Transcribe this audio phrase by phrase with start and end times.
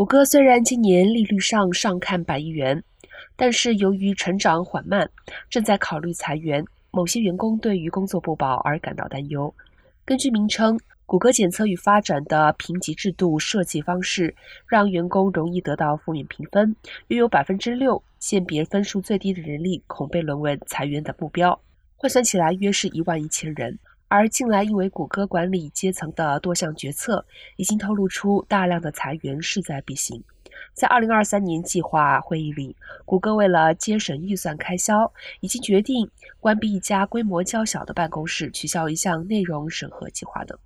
[0.00, 2.82] 谷歌虽然今年利率上上看百亿元，
[3.36, 5.06] 但是由于成长缓慢，
[5.50, 6.64] 正在考虑裁员。
[6.90, 9.54] 某些员工对于工作不保而感到担忧。
[10.06, 14.34] 根据名称，谷歌检测与发展的评级制度设计方式，
[14.66, 16.74] 让员工容易得到负面评分。
[17.08, 21.60] 约有百分之六鉴别分数最低的人力恐被沦为裁员的目标，
[21.96, 23.78] 换算起来约是一万一千人。
[24.10, 27.24] 而近来因为谷歌管理阶层的多项决策，
[27.54, 30.20] 已经透露出大量的裁员势在必行。
[30.74, 32.74] 在二零二三年计划会议里，
[33.04, 36.10] 谷歌为了节省预算开销，已经决定
[36.40, 40.58] 关闭一家规模较小的办公室，取消一项内容审核计划等。